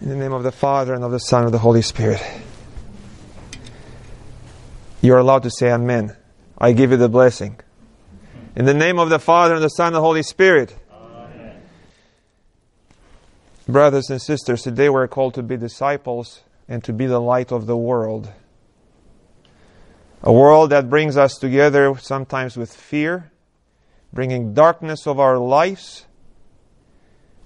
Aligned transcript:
In 0.00 0.10
the 0.10 0.16
name 0.16 0.32
of 0.32 0.44
the 0.44 0.52
Father, 0.52 0.94
and 0.94 1.02
of 1.02 1.10
the 1.10 1.18
Son, 1.18 1.40
and 1.40 1.46
of 1.46 1.52
the 1.52 1.58
Holy 1.58 1.82
Spirit. 1.82 2.22
You 5.00 5.14
are 5.14 5.18
allowed 5.18 5.42
to 5.42 5.50
say 5.50 5.72
Amen. 5.72 6.16
I 6.56 6.70
give 6.72 6.92
you 6.92 6.96
the 6.96 7.08
blessing. 7.08 7.58
In 8.54 8.64
the 8.64 8.74
name 8.74 9.00
of 9.00 9.10
the 9.10 9.18
Father, 9.18 9.54
and 9.54 9.64
the 9.64 9.68
Son, 9.68 9.88
and 9.88 9.96
the 9.96 10.00
Holy 10.00 10.22
Spirit. 10.22 10.76
Amen. 10.92 11.62
Brothers 13.68 14.08
and 14.08 14.22
sisters, 14.22 14.62
today 14.62 14.88
we're 14.88 15.08
called 15.08 15.34
to 15.34 15.42
be 15.42 15.56
disciples 15.56 16.42
and 16.68 16.84
to 16.84 16.92
be 16.92 17.06
the 17.06 17.20
light 17.20 17.50
of 17.50 17.66
the 17.66 17.76
world. 17.76 18.30
A 20.22 20.32
world 20.32 20.70
that 20.70 20.88
brings 20.88 21.16
us 21.16 21.34
together 21.34 21.96
sometimes 21.98 22.56
with 22.56 22.72
fear, 22.72 23.32
bringing 24.12 24.54
darkness 24.54 25.08
of 25.08 25.18
our 25.18 25.38
lives, 25.38 26.06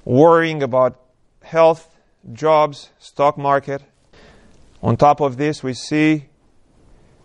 worrying 0.05 0.63
about 0.63 1.01
health, 1.43 1.92
jobs, 2.33 2.91
stock 2.99 3.37
market. 3.37 3.83
On 4.83 4.97
top 4.97 5.21
of 5.21 5.37
this, 5.37 5.63
we 5.63 5.75
see 5.75 6.27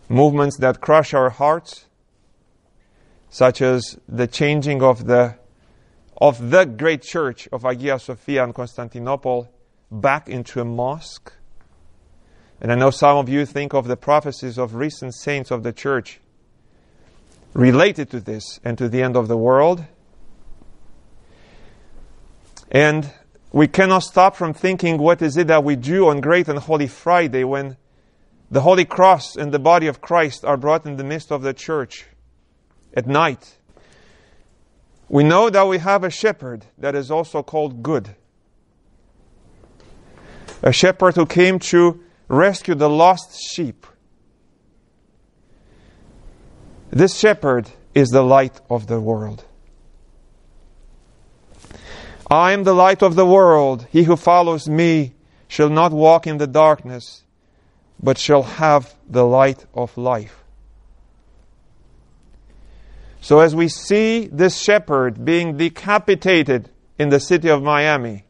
movements 0.09 0.57
that 0.57 0.81
crush 0.81 1.13
our 1.13 1.29
hearts, 1.29 1.85
such 3.29 3.61
as 3.61 3.99
the 4.07 4.27
changing 4.27 4.81
of 4.81 5.05
the 5.05 5.35
of 6.19 6.49
the 6.49 6.65
great 6.65 7.03
church 7.03 7.47
of 7.51 7.61
Hagia 7.61 7.99
Sophia 7.99 8.43
in 8.43 8.51
Constantinople 8.51 9.51
back 9.91 10.27
into 10.27 10.59
a 10.59 10.65
mosque. 10.65 11.31
And 12.59 12.71
I 12.71 12.75
know 12.75 12.89
some 12.89 13.17
of 13.17 13.29
you 13.29 13.45
think 13.45 13.73
of 13.73 13.87
the 13.87 13.97
prophecies 13.97 14.57
of 14.57 14.73
recent 14.73 15.13
saints 15.13 15.51
of 15.51 15.61
the 15.61 15.71
church 15.71 16.19
related 17.53 18.09
to 18.11 18.19
this 18.19 18.59
and 18.63 18.77
to 18.79 18.89
the 18.89 19.03
end 19.03 19.15
of 19.15 19.27
the 19.27 19.37
world. 19.37 19.85
And 22.71 23.11
we 23.51 23.67
cannot 23.67 23.99
stop 23.99 24.35
from 24.35 24.53
thinking 24.53 24.97
what 24.97 25.21
is 25.21 25.37
it 25.37 25.47
that 25.47 25.63
we 25.63 25.75
do 25.75 26.09
on 26.09 26.21
Great 26.21 26.47
and 26.47 26.59
Holy 26.59 26.87
Friday 26.87 27.43
when 27.43 27.77
the 28.51 28.61
Holy 28.61 28.85
Cross 28.85 29.35
and 29.35 29.51
the 29.51 29.59
body 29.59 29.87
of 29.87 30.01
Christ 30.01 30.45
are 30.45 30.57
brought 30.57 30.85
in 30.85 30.97
the 30.97 31.03
midst 31.03 31.31
of 31.31 31.41
the 31.41 31.53
church 31.53 32.05
at 32.93 33.07
night. 33.07 33.57
We 35.09 35.23
know 35.23 35.49
that 35.49 35.67
we 35.67 35.77
have 35.77 36.03
a 36.03 36.09
shepherd 36.09 36.65
that 36.77 36.95
is 36.95 37.09
also 37.09 37.41
called 37.43 37.81
good. 37.81 38.15
A 40.61 40.73
shepherd 40.73 41.15
who 41.15 41.25
came 41.25 41.59
to 41.59 42.03
rescue 42.27 42.75
the 42.75 42.89
lost 42.89 43.39
sheep. 43.53 43.85
This 46.89 47.17
shepherd 47.17 47.69
is 47.93 48.09
the 48.09 48.23
light 48.23 48.59
of 48.69 48.87
the 48.87 48.99
world. 48.99 49.43
I 52.29 52.51
am 52.51 52.63
the 52.63 52.73
light 52.73 53.01
of 53.01 53.15
the 53.15 53.25
world. 53.25 53.87
He 53.89 54.03
who 54.03 54.17
follows 54.17 54.67
me 54.67 55.13
shall 55.47 55.69
not 55.69 55.93
walk 55.93 56.27
in 56.27 56.37
the 56.37 56.47
darkness, 56.47 57.23
but 58.01 58.17
shall 58.17 58.43
have 58.43 58.93
the 59.09 59.25
light 59.25 59.65
of 59.73 59.97
life. 59.97 60.43
So, 63.21 63.39
as 63.39 63.55
we 63.55 63.69
see 63.69 64.27
this 64.27 64.57
shepherd 64.57 65.23
being 65.23 65.57
decapitated 65.57 66.69
in 66.99 67.09
the 67.09 67.19
city 67.19 67.49
of 67.49 67.63
Miami, 67.63 68.25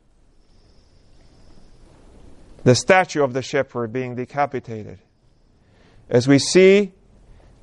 the 2.63 2.75
statue 2.75 3.23
of 3.23 3.33
the 3.33 3.41
shepherd 3.41 3.91
being 3.91 4.15
decapitated, 4.15 4.99
as 6.09 6.27
we 6.27 6.39
see 6.39 6.93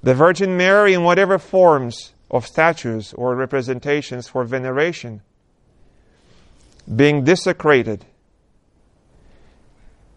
the 0.03 0.15
Virgin 0.15 0.57
Mary 0.57 0.95
in 0.95 1.05
whatever 1.05 1.39
forms 1.39 2.13
of 2.31 2.47
statues 2.47 3.13
or 3.15 3.35
representations 3.37 4.29
for 4.29 4.45
veneration 4.45 5.23
being 6.93 7.25
desecrated. 7.25 8.05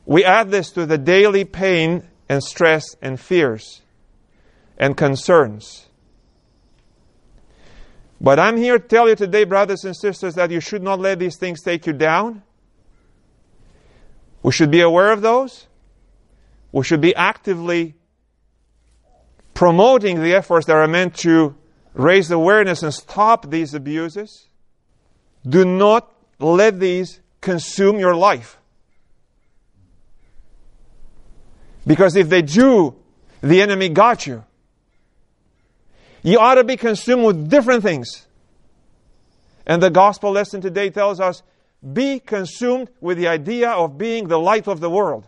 We 0.06 0.24
add 0.24 0.52
this 0.52 0.72
to 0.72 0.86
the 0.86 0.98
daily 0.98 1.46
pain 1.46 2.08
and 2.30 2.44
stress 2.44 2.96
and 3.02 3.20
fears 3.20 3.82
and 4.78 4.96
concerns. 4.96 5.88
But 8.20 8.40
I'm 8.40 8.58
here 8.58 8.80
to 8.80 8.88
tell 8.88 9.08
you 9.08 9.16
today, 9.16 9.44
brothers 9.44 9.84
and 9.84 9.96
sisters, 9.96 10.36
that 10.36 10.50
you 10.50 10.60
should 10.60 10.82
not 10.82 11.00
let 11.00 11.20
these 11.20 11.38
things 11.38 11.62
take 11.62 11.86
you 11.86 11.94
down. 11.94 12.42
We 14.42 14.52
should 14.52 14.72
be 14.72 14.82
aware 14.82 15.12
of 15.12 15.22
those. 15.22 15.68
We 16.72 16.84
should 16.84 17.02
be 17.02 17.16
actively 17.16 17.96
promoting 19.54 20.22
the 20.22 20.34
efforts 20.34 20.68
that 20.68 20.76
are 20.76 20.88
meant 20.88 21.16
to 21.18 21.56
raise 21.94 22.30
awareness 22.32 22.84
and 22.84 22.94
stop 22.94 23.50
these 23.50 23.74
abuses. 23.74 24.48
Do 25.48 25.66
not 25.66 26.12
let 26.40 26.80
these 26.80 27.20
consume 27.42 28.00
your 28.00 28.16
life. 28.16 28.58
Because 31.86 32.16
if 32.16 32.30
they 32.30 32.42
do, 32.42 32.96
the 33.42 33.62
enemy 33.62 33.90
got 33.90 34.28
you. 34.28 34.44
You 36.22 36.40
ought 36.40 36.56
to 36.56 36.64
be 36.64 36.76
consumed 36.76 37.24
with 37.24 37.50
different 37.50 37.84
things. 37.84 38.28
And 39.66 39.82
the 39.82 39.90
gospel 39.90 40.32
lesson 40.32 40.62
today 40.62 40.90
tells 40.90 41.20
us 41.20 41.44
be 41.94 42.20
consumed 42.20 42.90
with 43.00 43.18
the 43.18 43.28
idea 43.28 43.70
of 43.70 43.98
being 43.98 44.28
the 44.28 44.40
light 44.40 44.68
of 44.68 44.80
the 44.80 44.90
world. 44.90 45.28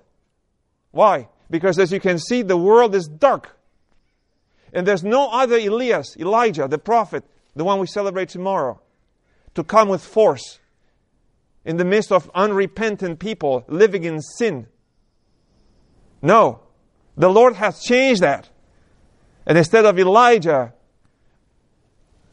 Why? 0.92 1.30
Because 1.50 1.80
as 1.80 1.92
you 1.92 2.00
can 2.00 2.20
see, 2.20 2.42
the 2.42 2.58
world 2.58 2.96
is 2.96 3.08
dark. 3.08 3.58
And 4.74 4.86
there's 4.86 5.04
no 5.04 5.30
other 5.32 5.58
Elias, 5.58 6.16
Elijah, 6.18 6.68
the 6.68 6.78
prophet, 6.78 7.24
the 7.56 7.64
one 7.64 7.80
we 7.80 7.88
celebrate 7.88 8.30
tomorrow, 8.30 8.80
to 9.56 9.64
come 9.64 9.90
with 9.90 10.04
force 10.04 10.60
in 11.70 11.78
the 11.78 11.86
midst 11.86 12.12
of 12.12 12.32
unrepentant 12.34 13.20
people 13.20 13.64
living 13.68 14.04
in 14.04 14.20
sin. 14.20 14.66
No. 16.20 16.62
The 17.16 17.30
Lord 17.30 17.58
has 17.58 17.84
changed 17.84 18.22
that. 18.22 18.50
And 19.46 19.56
instead 19.56 19.86
of 19.86 20.00
Elijah, 20.00 20.74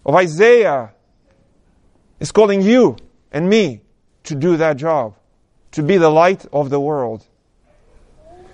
of 0.07 0.15
Isaiah, 0.15 0.95
is 2.19 2.33
calling 2.33 2.63
you 2.63 2.97
and 3.31 3.47
me 3.47 3.83
to 4.25 4.35
do 4.35 4.57
that 4.57 4.79
job, 4.79 5.15
to 5.73 5.83
be 5.83 5.99
the 5.99 6.09
light 6.09 6.47
of 6.51 6.71
the 6.71 6.81
world. 6.81 7.23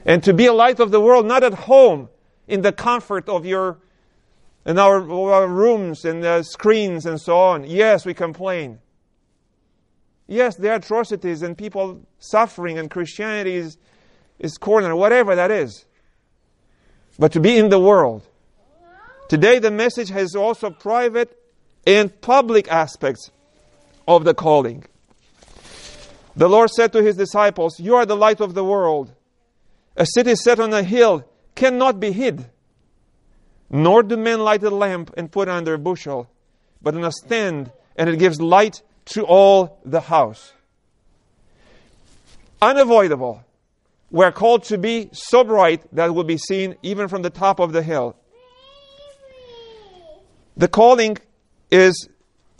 And 0.04 0.20
to 0.24 0.34
be 0.34 0.46
a 0.46 0.52
light 0.52 0.80
of 0.80 0.90
the 0.90 1.00
world, 1.00 1.26
not 1.26 1.44
at 1.44 1.54
home 1.54 2.08
in 2.48 2.62
the 2.62 2.72
comfort 2.72 3.28
of 3.28 3.46
your 3.46 3.78
in 4.66 4.80
our, 4.80 5.08
our 5.08 5.46
rooms 5.46 6.04
and 6.04 6.24
the 6.24 6.42
screens 6.42 7.06
and 7.06 7.20
so 7.20 7.38
on. 7.38 7.70
Yes, 7.70 8.04
we 8.04 8.14
complain. 8.14 8.80
Yes, 10.32 10.56
there 10.56 10.72
are 10.72 10.76
atrocities 10.76 11.42
and 11.42 11.58
people 11.58 12.00
suffering, 12.18 12.78
and 12.78 12.90
Christianity 12.90 13.54
is, 13.54 13.76
is 14.38 14.56
cornered, 14.56 14.96
whatever 14.96 15.36
that 15.36 15.50
is. 15.50 15.84
But 17.18 17.32
to 17.32 17.40
be 17.40 17.58
in 17.58 17.68
the 17.68 17.78
world. 17.78 18.26
Today, 19.28 19.58
the 19.58 19.70
message 19.70 20.08
has 20.08 20.34
also 20.34 20.70
private 20.70 21.38
and 21.86 22.18
public 22.22 22.66
aspects 22.68 23.30
of 24.08 24.24
the 24.24 24.32
calling. 24.32 24.86
The 26.34 26.48
Lord 26.48 26.70
said 26.70 26.94
to 26.94 27.02
his 27.02 27.16
disciples, 27.16 27.78
You 27.78 27.96
are 27.96 28.06
the 28.06 28.16
light 28.16 28.40
of 28.40 28.54
the 28.54 28.64
world. 28.64 29.12
A 29.98 30.06
city 30.06 30.34
set 30.34 30.58
on 30.58 30.72
a 30.72 30.82
hill 30.82 31.28
cannot 31.54 32.00
be 32.00 32.10
hid. 32.10 32.46
Nor 33.68 34.02
do 34.02 34.16
men 34.16 34.40
light 34.40 34.62
a 34.62 34.70
lamp 34.70 35.12
and 35.14 35.30
put 35.30 35.48
it 35.48 35.50
under 35.50 35.74
a 35.74 35.78
bushel, 35.78 36.30
but 36.80 36.94
on 36.94 37.04
a 37.04 37.12
stand, 37.12 37.70
and 37.96 38.08
it 38.08 38.18
gives 38.18 38.40
light 38.40 38.82
to 39.06 39.24
all 39.24 39.80
the 39.84 40.00
house. 40.00 40.52
Unavoidable. 42.60 43.44
We're 44.10 44.32
called 44.32 44.64
to 44.64 44.78
be 44.78 45.08
so 45.12 45.42
bright 45.42 45.82
that 45.94 46.14
will 46.14 46.24
be 46.24 46.36
seen 46.36 46.76
even 46.82 47.08
from 47.08 47.22
the 47.22 47.30
top 47.30 47.60
of 47.60 47.72
the 47.72 47.82
hill. 47.82 48.16
The 50.56 50.68
calling 50.68 51.16
is, 51.70 52.08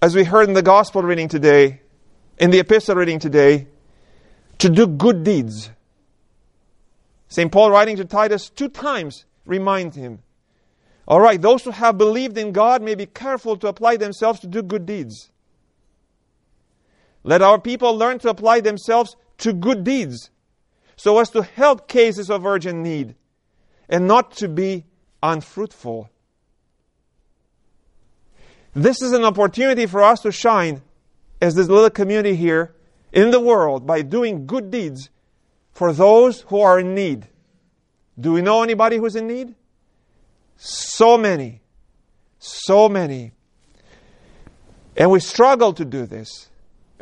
as 0.01 0.15
we 0.15 0.25
heard 0.25 0.49
in 0.49 0.55
the 0.55 0.63
gospel 0.63 1.03
reading 1.03 1.29
today, 1.29 1.83
in 2.39 2.51
the 2.51 2.59
epistle 2.59 2.97
reading 2.97 3.19
today, 3.19 3.67
to 4.59 4.71
do 4.71 4.87
good 4.87 5.25
deeds. 5.25 5.71
St. 7.29 7.51
Paul, 7.51 7.71
writing 7.71 7.97
to 7.97 8.05
Titus 8.05 8.49
two 8.49 8.69
times, 8.69 9.25
reminds 9.45 9.97
him. 9.97 10.23
All 11.07 11.21
right, 11.21 11.41
those 11.41 11.65
who 11.65 11.71
have 11.71 11.99
believed 11.99 12.39
in 12.39 12.53
God 12.53 12.81
may 12.81 12.95
be 12.95 13.07
careful 13.07 13.57
to 13.57 13.67
apply 13.67 13.97
themselves 13.97 14.41
to 14.41 14.47
do 14.47 14.63
good 14.63 14.87
deeds. 14.87 15.32
Let 17.25 17.43
our 17.43 17.61
people 17.61 17.97
learn 17.97 18.19
to 18.21 18.31
apply 18.31 18.61
themselves 18.61 19.17
to 19.39 19.53
good 19.53 19.85
deeds 19.85 20.31
so 20.97 21.19
as 21.19 21.31
to 21.31 21.43
help 21.43 21.89
cases 21.89 22.31
of 22.31 22.47
urgent 22.47 22.81
need 22.81 23.15
and 23.89 24.07
not 24.07 24.33
to 24.37 24.49
be 24.49 24.85
unfruitful. 25.23 26.11
This 28.75 29.03
is 29.03 29.13
an 29.13 29.25
opportunity 29.25 29.87
for 29.87 30.03
us 30.03 30.21
to 30.21 30.33
shine 30.33 30.83
as 31.41 31.55
this 31.55 31.69
little 31.69 31.91
community 31.91 32.35
here 32.35 32.75
in 33.13 33.31
the 33.31 33.41
world 33.41 33.87
by 33.87 34.03
doing 34.03 34.47
good 34.47 34.71
deeds 34.71 35.11
for 35.73 35.93
those 35.93 36.43
who 36.43 36.61
are 36.61 36.79
in 36.79 36.95
need. 36.95 37.27
Do 38.19 38.33
we 38.33 38.43
know 38.43 38.63
anybody 38.63 38.97
who's 38.97 39.17
in 39.17 39.27
need? 39.27 39.55
So 40.57 41.19
many. 41.19 41.61
So 42.39 42.89
many. 42.89 43.33
And 44.97 45.11
we 45.11 45.21
struggle 45.21 45.73
to 45.75 45.85
do 45.85 46.07
this. 46.07 46.49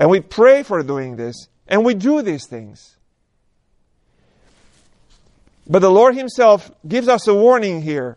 And 0.01 0.09
we 0.09 0.21
pray 0.21 0.63
for 0.63 0.83
doing 0.83 1.17
this. 1.17 1.49
And 1.69 1.85
we 1.85 1.95
do 1.95 2.23
these 2.23 2.47
things. 2.47 2.97
But 5.69 5.81
the 5.81 5.91
Lord 5.91 6.17
Himself 6.17 6.71
gives 6.89 7.07
us 7.07 7.29
a 7.29 7.35
warning 7.35 7.83
here 7.83 8.17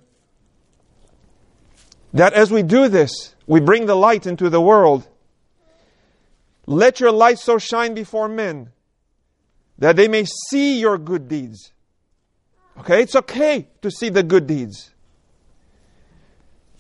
that 2.14 2.34
as 2.34 2.50
we 2.50 2.64
do 2.64 2.88
this, 2.88 3.36
we 3.46 3.60
bring 3.60 3.86
the 3.86 3.96
light 3.96 4.26
into 4.26 4.50
the 4.50 4.62
world. 4.62 5.08
Let 6.66 7.02
your 7.02 7.12
light 7.12 7.38
so 7.38 7.58
shine 7.58 7.94
before 7.94 8.30
men 8.30 8.72
that 9.78 9.98
they 9.98 10.08
may 10.08 10.24
see 10.50 10.80
your 10.80 10.98
good 10.98 11.28
deeds. 11.28 11.74
Okay, 12.80 13.04
it's 13.04 13.16
okay 13.16 13.68
to 13.82 13.92
see 13.92 14.08
the 14.08 14.24
good 14.24 14.48
deeds. 14.48 14.92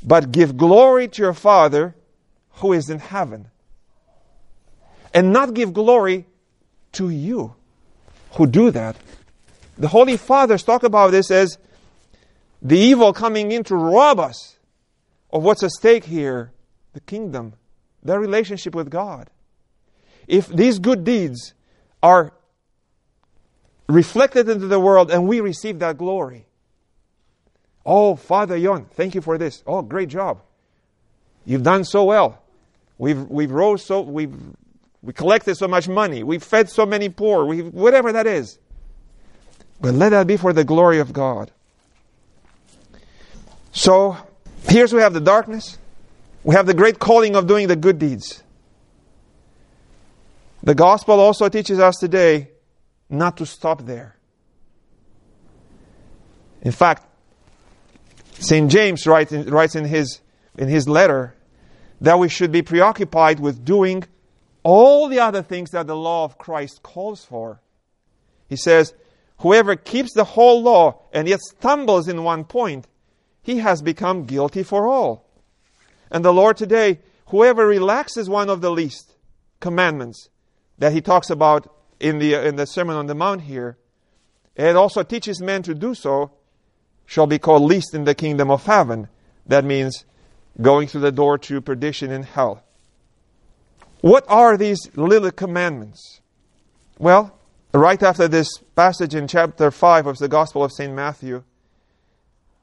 But 0.01 0.31
give 0.31 0.55
glory 0.55 1.09
to 1.09 1.21
your 1.21 1.33
Father 1.33 1.95
who 2.53 2.71
is 2.71 2.89
in 2.89 3.00
heaven. 3.00 3.50
And 5.13 5.31
not 5.31 5.54
give 5.54 5.74
glory 5.74 6.25
to 6.94 7.10
you 7.10 7.56
who 8.31 8.48
do 8.48 8.71
that. 8.71 8.95
The 9.77 9.88
Holy 9.88 10.18
Fathers 10.18 10.63
talk 10.63 10.83
about 10.83 11.12
this 11.12 11.30
as 11.31 11.57
the 12.62 12.77
evil 12.77 13.13
coming 13.13 13.51
in 13.51 13.63
to 13.65 13.75
rob 13.75 14.19
us 14.19 14.57
of 15.31 15.44
what's 15.44 15.63
at 15.63 15.71
stake 15.71 16.06
here 16.06 16.51
the 16.94 17.00
kingdom, 17.00 17.54
the 18.04 18.18
relationship 18.18 18.75
with 18.75 18.89
God. 18.89 19.30
If 20.27 20.48
these 20.48 20.80
good 20.80 21.04
deeds 21.04 21.54
are 22.01 22.33
reflected 23.88 24.48
into 24.48 24.68
the 24.68 24.80
world 24.80 25.12
and 25.12 25.27
we 25.27 25.42
receive 25.42 25.80
that 25.80 25.98
glory. 25.98 26.45
Oh, 27.86 28.15
Father 28.15 28.56
Yon, 28.56 28.86
thank 28.86 29.15
you 29.15 29.21
for 29.21 29.38
this. 29.38 29.63
Oh, 29.68 29.81
great 29.81 30.10
job. 30.10 30.42
You've 31.45 31.63
done 31.63 31.83
so 31.83 32.06
well. 32.06 32.42
We've, 32.98 33.21
we've 33.24 33.51
rose 33.51 33.83
so, 33.83 34.01
we've, 34.01 34.33
we 35.03 35.11
collected 35.11 35.55
so 35.55 35.67
much 35.67 35.89
money. 35.89 36.23
We've 36.23 36.41
fed 36.41 36.69
so 36.69 36.85
many 36.85 37.09
poor. 37.09 37.45
We, 37.45 37.61
whatever 37.61 38.13
that 38.13 38.25
is. 38.25 38.57
But 39.81 39.94
let 39.94 40.09
that 40.09 40.27
be 40.27 40.38
for 40.38 40.53
the 40.53 40.63
glory 40.63 41.00
of 41.00 41.11
God. 41.11 41.51
So, 43.73 44.15
here's 44.69 44.94
we 44.94 45.01
have 45.01 45.13
the 45.13 45.19
darkness. 45.19 45.77
We 46.44 46.55
have 46.55 46.65
the 46.67 46.73
great 46.73 47.00
calling 47.00 47.35
of 47.35 47.47
doing 47.47 47.67
the 47.67 47.75
good 47.75 48.00
deeds. 48.00 48.44
The 50.63 50.73
gospel 50.73 51.19
also 51.19 51.50
teaches 51.50 51.79
us 51.79 51.97
today 51.97 52.51
not 53.09 53.38
to 53.38 53.45
stop 53.45 53.85
there. 53.85 54.15
In 56.61 56.71
fact, 56.71 57.05
St. 58.39 58.71
James 58.71 59.05
writes 59.05 59.33
in, 59.33 59.50
writes 59.50 59.75
in, 59.75 59.83
his, 59.83 60.21
in 60.57 60.69
his 60.69 60.88
letter 60.88 61.35
that 62.00 62.19
we 62.19 62.29
should 62.29 62.53
be 62.53 62.61
preoccupied 62.61 63.41
with 63.41 63.65
doing 63.65 64.05
all 64.63 65.07
the 65.07 65.19
other 65.19 65.42
things 65.42 65.71
that 65.71 65.88
the 65.88 65.95
law 65.95 66.24
of 66.24 66.38
Christ 66.38 66.81
calls 66.81 67.24
for. 67.24 67.62
He 68.48 68.56
says, 68.56 68.94
Whoever 69.39 69.75
keeps 69.75 70.13
the 70.13 70.24
whole 70.24 70.62
law 70.62 71.01
and 71.12 71.27
yet 71.27 71.42
stumbles 71.42 72.07
in 72.07 72.24
one 72.24 72.45
point, 72.45 72.88
he 73.42 73.57
has 73.57 73.81
become 73.81 74.25
guilty 74.25 74.63
for 74.63 74.88
all. 74.88 75.30
And 76.10 76.24
the 76.24 76.33
Lord 76.33 76.56
today, 76.56 77.00
whoever 77.27 77.68
relaxes 77.68 78.30
one 78.30 78.50
of 78.50 78.62
the 78.62 78.71
least 78.71 79.15
commandments 79.60 80.30
that 80.77 80.94
he 80.94 81.01
talks 81.01 81.30
about 81.30 81.75
in 82.00 82.19
the, 82.19 82.36
in 82.36 82.56
the 82.56 82.65
Sermon 82.65 82.95
on 82.95 83.07
the 83.07 83.15
Mount 83.15 83.42
here, 83.42 83.77
and 84.56 84.77
also 84.77 85.04
teaches 85.04 85.42
men 85.42 85.63
to 85.63 85.74
do 85.74 85.95
so, 85.95 86.31
shall 87.06 87.27
be 87.27 87.39
called 87.39 87.63
least 87.63 87.94
in 87.94 88.04
the 88.06 88.15
kingdom 88.15 88.50
of 88.50 88.65
heaven. 88.65 89.07
That 89.45 89.65
means 89.65 90.06
going 90.62 90.88
through 90.88 91.01
the 91.01 91.12
door 91.12 91.38
to 91.39 91.60
perdition 91.62 92.12
in 92.12 92.24
hell. 92.24 92.63
What 94.03 94.25
are 94.27 94.57
these 94.57 94.89
little 94.97 95.31
commandments? 95.31 96.19
Well, 97.00 97.39
right 97.73 98.03
after 98.03 98.27
this 98.27 98.50
passage 98.75 99.15
in 99.15 99.29
chapter 99.29 99.71
5 99.71 100.07
of 100.07 100.17
the 100.17 100.27
Gospel 100.27 100.65
of 100.65 100.73
St. 100.73 100.94
Matthew, 100.94 101.45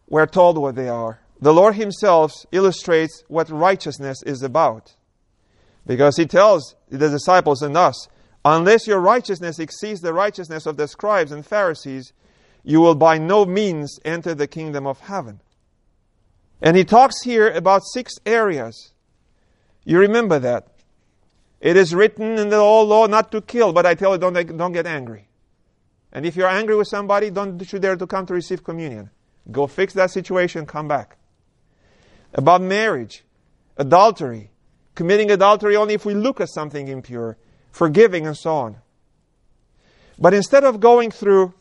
we're 0.06 0.26
told 0.26 0.58
what 0.58 0.74
they 0.74 0.90
are. 0.90 1.20
The 1.40 1.54
Lord 1.54 1.76
Himself 1.76 2.34
illustrates 2.52 3.24
what 3.28 3.48
righteousness 3.48 4.22
is 4.24 4.42
about. 4.42 4.94
Because 5.86 6.18
He 6.18 6.26
tells 6.26 6.74
the 6.90 7.08
disciples 7.08 7.62
and 7.62 7.74
us 7.74 8.06
Unless 8.44 8.86
your 8.86 9.00
righteousness 9.00 9.58
exceeds 9.58 10.02
the 10.02 10.12
righteousness 10.12 10.66
of 10.66 10.76
the 10.76 10.88
scribes 10.88 11.32
and 11.32 11.46
Pharisees, 11.46 12.12
you 12.62 12.82
will 12.82 12.94
by 12.94 13.16
no 13.16 13.46
means 13.46 13.98
enter 14.04 14.34
the 14.34 14.46
kingdom 14.46 14.86
of 14.86 15.00
heaven. 15.00 15.40
And 16.60 16.76
he 16.76 16.84
talks 16.84 17.22
here 17.22 17.50
about 17.50 17.80
six 17.94 18.12
areas. 18.26 18.92
You 19.86 19.98
remember 19.98 20.38
that. 20.38 20.69
It 21.60 21.76
is 21.76 21.94
written 21.94 22.38
in 22.38 22.48
the 22.48 22.56
old 22.56 22.88
law 22.88 23.06
not 23.06 23.30
to 23.32 23.40
kill, 23.40 23.72
but 23.72 23.84
I 23.86 23.94
tell 23.94 24.12
you, 24.12 24.18
don't, 24.18 24.56
don't 24.56 24.72
get 24.72 24.86
angry. 24.86 25.28
And 26.12 26.24
if 26.24 26.34
you're 26.36 26.48
angry 26.48 26.74
with 26.74 26.88
somebody, 26.88 27.30
don't 27.30 27.72
you 27.72 27.78
dare 27.78 27.96
to 27.96 28.06
come 28.06 28.26
to 28.26 28.34
receive 28.34 28.64
communion. 28.64 29.10
Go 29.50 29.66
fix 29.66 29.92
that 29.94 30.10
situation, 30.10 30.66
come 30.66 30.88
back. 30.88 31.16
About 32.32 32.62
marriage, 32.62 33.24
adultery, 33.76 34.50
committing 34.94 35.30
adultery 35.30 35.76
only 35.76 35.94
if 35.94 36.04
we 36.04 36.14
look 36.14 36.40
at 36.40 36.48
something 36.48 36.88
impure 36.88 37.36
forgiving, 37.70 38.26
and 38.26 38.36
so 38.36 38.54
on. 38.54 38.76
But 40.18 40.34
instead 40.34 40.64
of 40.64 40.80
going 40.80 41.10
through 41.10 41.54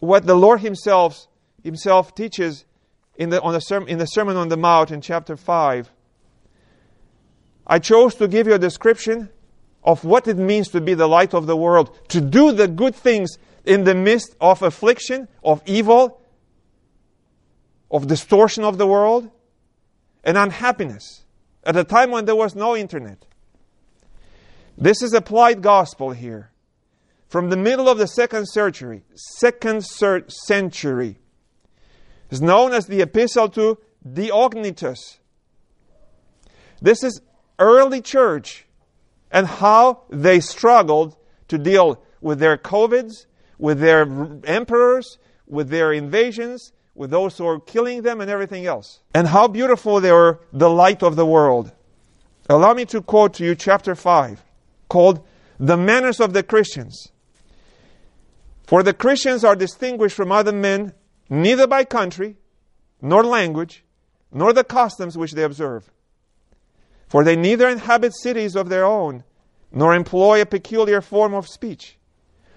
what 0.00 0.26
the 0.26 0.34
Lord 0.34 0.60
Himself, 0.60 1.26
himself 1.62 2.14
teaches 2.14 2.64
in 3.16 3.30
the, 3.30 3.40
on 3.42 3.52
the 3.52 3.60
sermon, 3.60 3.88
in 3.88 3.98
the 3.98 4.06
Sermon 4.06 4.36
on 4.36 4.48
the 4.48 4.56
Mount 4.56 4.90
in 4.90 5.00
chapter 5.00 5.36
5, 5.36 5.90
I 7.70 7.78
chose 7.78 8.16
to 8.16 8.26
give 8.26 8.48
you 8.48 8.54
a 8.54 8.58
description 8.58 9.30
of 9.84 10.04
what 10.04 10.26
it 10.26 10.36
means 10.36 10.68
to 10.70 10.80
be 10.80 10.92
the 10.94 11.06
light 11.06 11.32
of 11.32 11.46
the 11.46 11.56
world, 11.56 11.96
to 12.08 12.20
do 12.20 12.50
the 12.50 12.66
good 12.66 12.96
things 12.96 13.38
in 13.64 13.84
the 13.84 13.94
midst 13.94 14.34
of 14.40 14.60
affliction, 14.60 15.28
of 15.44 15.62
evil, 15.66 16.20
of 17.88 18.08
distortion 18.08 18.64
of 18.64 18.76
the 18.76 18.88
world, 18.88 19.30
and 20.24 20.36
unhappiness. 20.36 21.22
At 21.62 21.76
a 21.76 21.84
time 21.84 22.10
when 22.10 22.24
there 22.24 22.34
was 22.34 22.56
no 22.56 22.76
internet. 22.76 23.24
This 24.76 25.00
is 25.00 25.12
applied 25.12 25.62
gospel 25.62 26.10
here. 26.10 26.50
From 27.28 27.50
the 27.50 27.56
middle 27.56 27.88
of 27.88 27.98
the 27.98 28.08
second 28.08 28.46
century, 28.46 29.04
second 29.14 29.84
century, 29.84 31.18
is 32.30 32.42
known 32.42 32.72
as 32.72 32.86
the 32.86 33.00
Epistle 33.00 33.48
to 33.50 33.78
Diognetus. 34.04 35.18
This 36.82 37.04
is 37.04 37.20
early 37.60 38.00
church 38.00 38.66
and 39.30 39.46
how 39.46 40.02
they 40.10 40.40
struggled 40.40 41.16
to 41.48 41.58
deal 41.58 42.02
with 42.20 42.40
their 42.40 42.56
COVIDs, 42.56 43.26
with 43.58 43.78
their 43.78 44.02
emperors, 44.44 45.18
with 45.46 45.68
their 45.68 45.92
invasions, 45.92 46.72
with 46.94 47.10
those 47.10 47.38
who 47.38 47.46
are 47.46 47.60
killing 47.60 48.02
them, 48.02 48.20
and 48.20 48.30
everything 48.30 48.66
else. 48.66 49.00
And 49.14 49.28
how 49.28 49.46
beautiful 49.46 50.00
they 50.00 50.12
were 50.12 50.40
the 50.52 50.70
light 50.70 51.02
of 51.02 51.16
the 51.16 51.26
world. 51.26 51.72
Allow 52.48 52.74
me 52.74 52.84
to 52.86 53.00
quote 53.00 53.34
to 53.34 53.44
you 53.44 53.54
chapter 53.54 53.94
5 53.94 54.42
called 54.88 55.24
the 55.58 55.76
manners 55.76 56.18
of 56.20 56.32
the 56.32 56.42
Christians. 56.42 57.12
For 58.64 58.82
the 58.82 58.92
Christians 58.92 59.44
are 59.44 59.54
distinguished 59.54 60.16
from 60.16 60.32
other 60.32 60.52
men 60.52 60.92
neither 61.28 61.66
by 61.66 61.84
country, 61.84 62.36
nor 63.00 63.24
language, 63.24 63.84
nor 64.32 64.52
the 64.52 64.64
customs 64.64 65.16
which 65.16 65.32
they 65.32 65.42
observe. 65.42 65.90
For 67.10 67.22
they 67.24 67.36
neither 67.36 67.68
inhabit 67.68 68.14
cities 68.14 68.56
of 68.56 68.70
their 68.70 68.86
own, 68.86 69.24
nor 69.70 69.94
employ 69.94 70.40
a 70.40 70.46
peculiar 70.46 71.02
form 71.02 71.34
of 71.34 71.46
speech, 71.46 71.98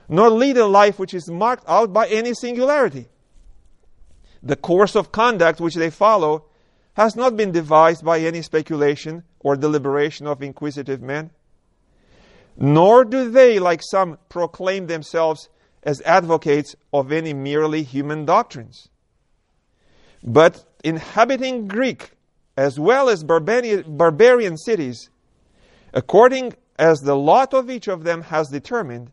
nor 0.08 0.30
lead 0.30 0.56
a 0.56 0.66
life 0.66 0.98
which 0.98 1.14
is 1.14 1.30
marked 1.30 1.68
out 1.68 1.92
by 1.92 2.08
any 2.08 2.34
singularity. 2.34 3.10
The 4.42 4.56
course 4.56 4.96
of 4.96 5.12
conduct 5.12 5.60
which 5.60 5.76
they 5.76 5.90
follow 5.90 6.46
has 6.94 7.18
not 7.18 7.36
been 7.36 7.52
devised 7.52 8.06
by 8.06 8.20
any 8.20 8.42
speculation 8.42 9.24
or 9.42 9.58
deliberation 9.58 10.28
of 10.28 10.42
inquisitive 10.42 11.02
men 11.02 11.32
nor 12.58 13.04
do 13.04 13.30
they, 13.32 13.60
like 13.60 13.82
some, 13.84 14.18
proclaim 14.30 14.88
themselves 14.88 15.50
as 15.84 16.02
advocates 16.02 16.76
of 16.92 17.12
any 17.12 17.34
merely 17.34 17.84
human 17.84 18.26
doctrines. 18.26 18.90
But 20.24 20.66
inhabiting 20.84 21.68
Greek 21.68 22.12
as 22.56 22.80
well 22.80 23.10
as 23.10 23.24
barbarian, 23.24 24.58
cities, 24.58 25.10
according 25.94 26.54
as 26.78 27.00
the 27.02 27.16
lot 27.16 27.54
of 27.54 27.70
each 27.70 27.88
of 27.88 28.04
them 28.04 28.24
has 28.24 28.50
determined, 28.50 29.12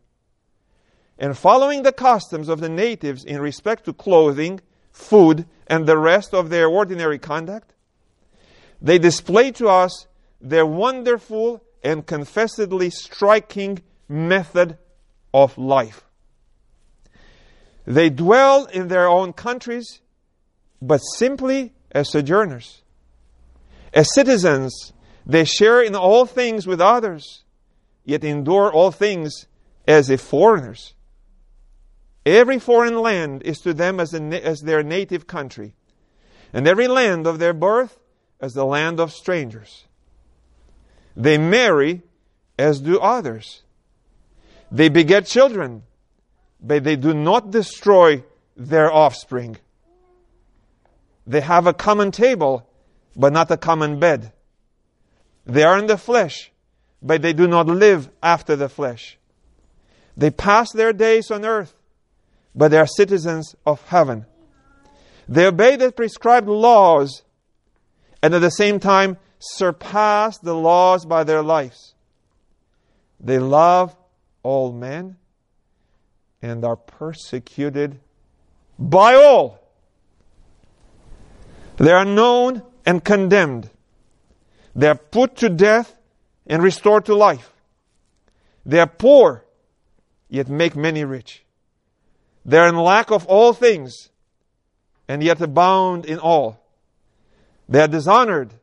and 1.18 1.36
following 1.36 1.82
the 1.82 1.92
customs 1.92 2.48
of 2.48 2.60
the 2.60 2.68
natives 2.68 3.24
in 3.24 3.40
respect 3.40 3.84
to 3.84 3.92
clothing, 3.92 4.60
food, 4.92 5.46
and 5.66 5.86
the 5.86 5.98
rest 5.98 6.34
of 6.34 6.48
their 6.48 6.66
ordinary 6.66 7.18
conduct, 7.18 7.74
they 8.80 8.98
display 8.98 9.52
to 9.52 9.68
us 9.68 10.06
their 10.40 10.64
wonderful 10.64 11.62
and 11.82 12.06
confessedly 12.06 12.90
striking 12.90 13.80
method 14.08 14.78
of 15.32 15.56
life. 15.56 16.04
They 17.86 18.10
dwell 18.10 18.66
in 18.66 18.88
their 18.88 19.08
own 19.08 19.32
countries, 19.32 20.00
but 20.80 20.98
simply 20.98 21.72
as 21.92 22.10
sojourners. 22.10 22.82
As 23.92 24.14
citizens, 24.14 24.92
they 25.26 25.44
share 25.44 25.82
in 25.82 25.94
all 25.94 26.26
things 26.26 26.66
with 26.66 26.80
others, 26.80 27.42
yet 28.04 28.24
endure 28.24 28.72
all 28.72 28.90
things 28.90 29.46
as 29.86 30.10
if 30.10 30.20
foreigners. 30.20 30.94
Every 32.24 32.58
foreign 32.58 32.98
land 32.98 33.42
is 33.42 33.58
to 33.60 33.74
them 33.74 33.98
as, 33.98 34.14
a, 34.14 34.22
as 34.44 34.60
their 34.60 34.82
native 34.82 35.26
country, 35.26 35.74
and 36.52 36.66
every 36.66 36.88
land 36.88 37.26
of 37.26 37.38
their 37.38 37.52
birth 37.52 37.98
as 38.40 38.54
the 38.54 38.64
land 38.64 39.00
of 39.00 39.12
strangers. 39.12 39.84
They 41.16 41.38
marry 41.38 42.02
as 42.58 42.80
do 42.80 42.98
others. 42.98 43.62
They 44.70 44.88
beget 44.88 45.26
children, 45.26 45.82
but 46.60 46.84
they 46.84 46.96
do 46.96 47.12
not 47.14 47.50
destroy 47.50 48.22
their 48.56 48.92
offspring. 48.92 49.56
They 51.26 51.40
have 51.40 51.66
a 51.66 51.74
common 51.74 52.10
table, 52.10 52.68
but 53.16 53.32
not 53.32 53.50
a 53.50 53.56
common 53.56 53.98
bed. 53.98 54.32
They 55.46 55.62
are 55.62 55.78
in 55.78 55.86
the 55.86 55.98
flesh, 55.98 56.50
but 57.02 57.22
they 57.22 57.32
do 57.32 57.46
not 57.46 57.66
live 57.66 58.10
after 58.22 58.56
the 58.56 58.68
flesh. 58.68 59.18
They 60.16 60.30
pass 60.30 60.72
their 60.72 60.92
days 60.92 61.30
on 61.30 61.44
earth, 61.44 61.74
but 62.54 62.70
they 62.70 62.78
are 62.78 62.86
citizens 62.86 63.54
of 63.64 63.86
heaven. 63.88 64.26
They 65.28 65.46
obey 65.46 65.76
the 65.76 65.92
prescribed 65.92 66.48
laws 66.48 67.22
and 68.22 68.34
at 68.34 68.40
the 68.40 68.50
same 68.50 68.80
time 68.80 69.16
surpass 69.38 70.38
the 70.38 70.54
laws 70.54 71.06
by 71.06 71.24
their 71.24 71.42
lives. 71.42 71.94
They 73.18 73.38
love 73.38 73.96
all 74.42 74.72
men 74.72 75.16
and 76.42 76.64
are 76.64 76.76
persecuted 76.76 78.00
by 78.78 79.14
all. 79.14 79.60
They 81.76 81.92
are 81.92 82.04
known 82.04 82.62
and 82.90 83.04
condemned. 83.04 83.70
They 84.74 84.88
are 84.88 84.96
put 84.96 85.36
to 85.36 85.48
death 85.48 85.96
and 86.44 86.60
restored 86.60 87.04
to 87.04 87.14
life. 87.14 87.52
They 88.66 88.80
are 88.80 88.88
poor, 88.88 89.44
yet 90.28 90.48
make 90.48 90.74
many 90.74 91.04
rich. 91.04 91.44
They 92.44 92.58
are 92.58 92.66
in 92.66 92.74
lack 92.74 93.12
of 93.12 93.24
all 93.26 93.52
things, 93.52 94.08
and 95.06 95.22
yet 95.22 95.40
abound 95.40 96.04
in 96.04 96.18
all. 96.18 96.58
They 97.68 97.80
are 97.80 97.86
dishonored, 97.86 98.54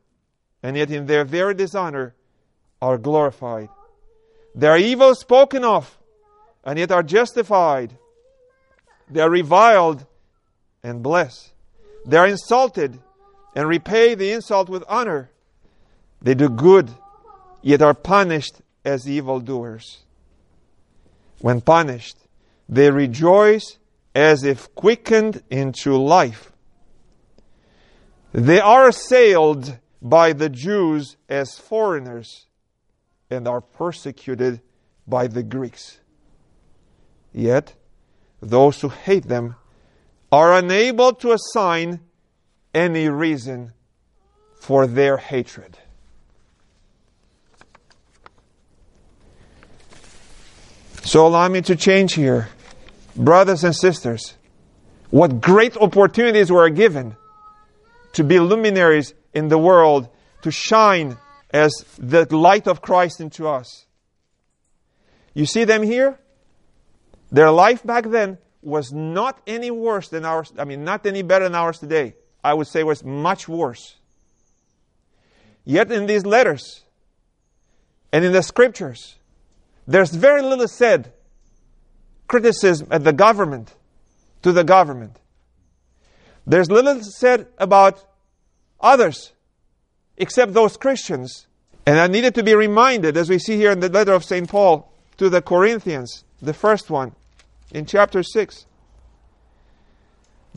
and 0.61 0.75
yet 0.75 0.91
in 0.91 1.05
their 1.05 1.23
very 1.23 1.53
dishonor 1.53 2.13
are 2.81 2.97
glorified. 2.97 3.69
They 4.53 4.67
are 4.67 4.77
evil 4.77 5.15
spoken 5.15 5.63
of, 5.63 5.97
and 6.65 6.77
yet 6.77 6.91
are 6.91 7.03
justified. 7.03 7.97
They 9.09 9.21
are 9.21 9.29
reviled 9.29 10.05
and 10.83 11.01
blessed. 11.01 11.53
They 12.05 12.17
are 12.17 12.27
insulted 12.27 12.99
and 13.57 13.67
repay 13.67 14.13
the 14.13 14.31
insult 14.31 14.69
with 14.69 14.83
honor. 14.87 15.31
They 16.21 16.35
do 16.35 16.47
good, 16.47 16.91
yet 17.63 17.81
are 17.81 17.95
punished 17.95 18.61
as 18.85 19.09
evildoers. 19.09 20.03
When 21.39 21.61
punished, 21.61 22.17
they 22.69 22.91
rejoice 22.91 23.79
as 24.13 24.43
if 24.43 24.75
quickened 24.75 25.41
into 25.49 25.97
life. 25.97 26.51
They 28.31 28.59
are 28.59 28.89
assailed 28.89 29.79
by 30.03 30.33
the 30.33 30.49
Jews 30.49 31.17
as 31.27 31.57
foreigners 31.57 32.45
and 33.31 33.47
are 33.47 33.61
persecuted 33.61 34.61
by 35.07 35.25
the 35.25 35.41
Greeks. 35.41 35.99
Yet, 37.33 37.73
those 38.39 38.81
who 38.81 38.89
hate 38.89 39.27
them 39.27 39.55
are 40.31 40.53
unable 40.53 41.13
to 41.15 41.31
assign 41.31 42.01
any 42.77 43.09
reason 43.09 43.73
for 44.59 44.85
their 44.85 45.17
hatred. 45.17 45.77
So, 51.03 51.25
allow 51.25 51.47
me 51.47 51.61
to 51.61 51.75
change 51.75 52.13
here. 52.13 52.49
Brothers 53.15 53.63
and 53.63 53.75
sisters, 53.75 54.35
what 55.09 55.41
great 55.41 55.75
opportunities 55.75 56.51
were 56.51 56.69
given 56.69 57.15
to 58.13 58.23
be 58.23 58.39
luminaries 58.39 59.13
in 59.33 59.47
the 59.47 59.57
world, 59.57 60.09
to 60.43 60.51
shine 60.51 61.17
as 61.49 61.71
the 61.97 62.25
light 62.35 62.67
of 62.67 62.81
Christ 62.81 63.19
into 63.21 63.47
us. 63.47 63.85
You 65.33 65.45
see 65.45 65.63
them 65.63 65.81
here? 65.81 66.19
Their 67.31 67.51
life 67.51 67.83
back 67.83 68.05
then 68.09 68.37
was 68.61 68.91
not 68.91 69.41
any 69.47 69.71
worse 69.71 70.09
than 70.09 70.25
ours, 70.25 70.51
I 70.57 70.65
mean, 70.65 70.83
not 70.83 71.05
any 71.05 71.21
better 71.21 71.45
than 71.45 71.55
ours 71.55 71.79
today. 71.79 72.15
I 72.43 72.53
would 72.53 72.67
say 72.67 72.83
was 72.83 73.03
much 73.03 73.47
worse. 73.47 73.95
Yet 75.65 75.91
in 75.91 76.05
these 76.05 76.25
letters 76.25 76.83
and 78.11 78.23
in 78.23 78.31
the 78.31 78.41
scriptures, 78.41 79.15
there's 79.85 80.13
very 80.13 80.41
little 80.41 80.67
said 80.67 81.13
criticism 82.27 82.87
at 82.91 83.03
the 83.03 83.13
government 83.13 83.73
to 84.43 84.51
the 84.51 84.63
government. 84.63 85.19
There's 86.45 86.71
little 86.71 87.01
said 87.03 87.47
about 87.57 88.05
others 88.79 89.33
except 90.17 90.53
those 90.53 90.77
Christians. 90.77 91.47
And 91.85 91.99
I 91.99 92.07
needed 92.07 92.35
to 92.35 92.43
be 92.43 92.53
reminded, 92.53 93.15
as 93.15 93.29
we 93.29 93.39
see 93.39 93.55
here 93.55 93.71
in 93.71 93.79
the 93.79 93.89
letter 93.89 94.13
of 94.13 94.25
St. 94.25 94.49
Paul 94.49 94.91
to 95.17 95.29
the 95.29 95.41
Corinthians, 95.41 96.23
the 96.41 96.53
first 96.53 96.89
one, 96.89 97.13
in 97.71 97.85
chapter 97.85 98.23
6. 98.23 98.65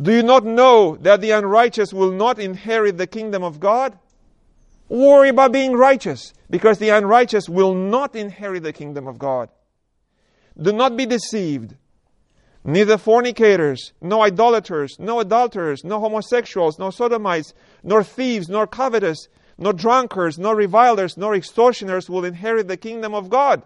Do 0.00 0.12
you 0.12 0.22
not 0.22 0.44
know 0.44 0.96
that 0.96 1.20
the 1.20 1.30
unrighteous 1.30 1.92
will 1.92 2.12
not 2.12 2.38
inherit 2.38 2.98
the 2.98 3.06
kingdom 3.06 3.42
of 3.42 3.60
God? 3.60 3.98
Worry 4.88 5.28
about 5.28 5.52
being 5.52 5.72
righteous, 5.72 6.32
because 6.48 6.78
the 6.78 6.88
unrighteous 6.88 7.48
will 7.48 7.74
not 7.74 8.16
inherit 8.16 8.64
the 8.64 8.72
kingdom 8.72 9.06
of 9.06 9.18
God. 9.18 9.48
Do 10.60 10.72
not 10.72 10.96
be 10.96 11.06
deceived 11.06 11.76
neither 12.64 12.98
fornicators, 12.98 13.92
no 14.00 14.22
idolaters, 14.22 14.96
no 14.98 15.20
adulterers, 15.20 15.84
no 15.84 16.00
homosexuals, 16.00 16.78
no 16.78 16.90
sodomites, 16.90 17.54
nor 17.82 18.02
thieves, 18.02 18.48
nor 18.48 18.66
covetous, 18.66 19.28
nor 19.56 19.72
drunkards, 19.72 20.38
nor 20.38 20.56
revilers, 20.56 21.16
nor 21.16 21.34
extortioners 21.34 22.10
will 22.10 22.24
inherit 22.24 22.68
the 22.68 22.76
kingdom 22.76 23.14
of 23.14 23.30
God. 23.30 23.62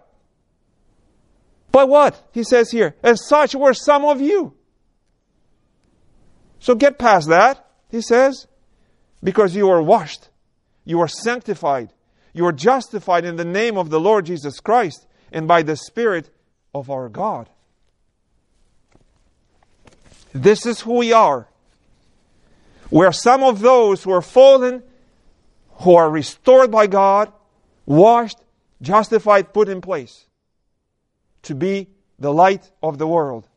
But 1.71 1.89
what? 1.89 2.29
He 2.31 2.43
says 2.43 2.71
here, 2.71 2.95
and 3.03 3.19
such 3.19 3.55
were 3.55 3.73
some 3.73 4.05
of 4.05 4.21
you. 4.21 4.53
So 6.59 6.75
get 6.75 6.97
past 6.97 7.29
that, 7.29 7.65
he 7.89 8.01
says, 8.01 8.47
because 9.23 9.55
you 9.55 9.69
are 9.69 9.81
washed, 9.81 10.29
you 10.83 10.99
are 10.99 11.07
sanctified, 11.07 11.91
you 12.33 12.45
are 12.45 12.51
justified 12.51 13.25
in 13.25 13.35
the 13.35 13.45
name 13.45 13.77
of 13.77 13.89
the 13.89 13.99
Lord 13.99 14.25
Jesus 14.25 14.59
Christ 14.59 15.07
and 15.31 15.47
by 15.47 15.63
the 15.63 15.75
Spirit 15.75 16.29
of 16.73 16.89
our 16.89 17.09
God. 17.09 17.49
This 20.33 20.65
is 20.65 20.81
who 20.81 20.95
we 20.95 21.13
are. 21.13 21.47
We're 22.91 23.13
some 23.13 23.41
of 23.41 23.61
those 23.61 24.03
who 24.03 24.11
are 24.11 24.21
fallen, 24.21 24.83
who 25.81 25.95
are 25.95 26.09
restored 26.09 26.71
by 26.71 26.87
God, 26.87 27.31
washed, 27.85 28.39
justified, 28.81 29.53
put 29.53 29.69
in 29.69 29.81
place 29.81 30.25
to 31.43 31.55
be 31.55 31.87
the 32.19 32.33
light 32.33 32.69
of 32.83 32.97
the 32.97 33.07
world. 33.07 33.47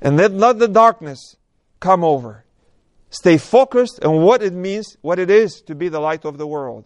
And 0.00 0.16
let 0.16 0.32
not 0.32 0.58
the 0.58 0.68
darkness 0.68 1.36
come 1.80 2.04
over. 2.04 2.44
Stay 3.10 3.38
focused 3.38 4.04
on 4.04 4.22
what 4.22 4.42
it 4.42 4.52
means, 4.52 4.96
what 5.00 5.18
it 5.18 5.30
is 5.30 5.62
to 5.66 5.74
be 5.74 5.88
the 5.88 6.00
light 6.00 6.24
of 6.24 6.38
the 6.38 6.46
world. 6.46 6.84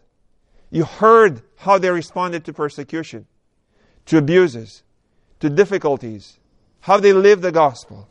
You 0.71 0.85
heard 0.85 1.43
how 1.57 1.79
they 1.79 1.91
responded 1.91 2.45
to 2.45 2.53
persecution, 2.53 3.27
to 4.07 4.19
abuses, 4.19 4.83
to 5.41 5.51
difficulties, 5.51 6.39
how 6.81 6.99
they 6.99 7.13
live 7.13 7.41
the 7.41 7.51
gospel. 7.51 8.07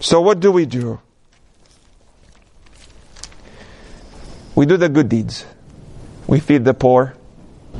So, 0.00 0.20
what 0.20 0.40
do 0.40 0.52
we 0.52 0.66
do? 0.66 1.00
We 4.54 4.64
do 4.64 4.76
the 4.76 4.88
good 4.88 5.08
deeds. 5.08 5.44
We 6.26 6.40
feed 6.40 6.64
the 6.64 6.74
poor. 6.74 7.14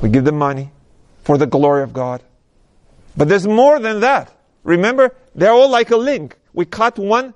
We 0.03 0.11
give 0.11 0.25
them 0.25 0.39
money 0.39 0.73
for 1.25 1.39
the 1.39 1.47
glory 1.47 1.83
of 1.83 1.93
God. 1.93 2.23
But 3.17 3.29
there's 3.29 3.47
more 3.47 3.79
than 3.79 4.01
that. 4.01 4.33
Remember, 4.63 5.15
they're 5.35 5.53
all 5.53 5.71
like 5.71 5.91
a 5.91 5.97
link. 5.97 6.37
We 6.53 6.65
cut 6.65 6.99
one 6.99 7.35